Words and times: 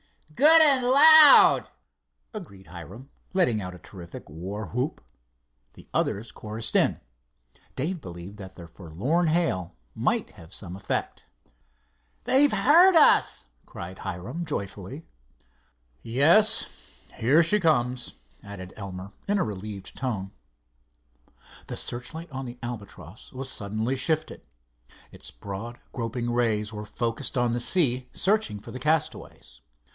"Good 0.33 0.61
and 0.63 0.87
loud!" 0.87 1.69
agreed 2.33 2.67
Hiram, 2.67 3.11
letting 3.35 3.61
out 3.61 3.75
a 3.75 3.77
terrific 3.77 4.27
warwhoop. 4.27 4.99
The 5.73 5.87
others 5.93 6.31
chorused 6.31 6.75
in. 6.75 6.99
Dave 7.75 8.01
believed 8.01 8.37
that 8.37 8.55
their 8.55 8.67
forlorn 8.67 9.27
hail 9.27 9.75
might 9.93 10.31
have 10.31 10.51
some 10.55 10.75
effect. 10.75 11.25
"They've 12.23 12.51
heard 12.51 12.95
us," 12.95 13.45
cried 13.67 13.99
Hiram, 13.99 14.43
joyfully. 14.43 15.05
"Yes, 16.01 17.03
here 17.15 17.43
she 17.43 17.59
comes," 17.59 18.15
added 18.43 18.73
Elmer, 18.75 19.11
in 19.27 19.37
a 19.37 19.43
relieved 19.43 19.95
tone. 19.95 20.31
The 21.67 21.77
searchlight 21.77 22.31
on 22.31 22.45
the 22.45 22.57
Albatross 22.63 23.31
was 23.31 23.51
suddenly 23.51 23.95
shifted. 23.95 24.47
Its 25.11 25.29
broad, 25.29 25.77
groping 25.91 26.31
rays 26.31 26.73
were 26.73 26.85
focussed 26.85 27.37
on 27.37 27.53
the 27.53 27.59
sea, 27.59 28.09
searching 28.15 28.59
for 28.59 28.71
the 28.71 28.79
castaways. 28.79 29.61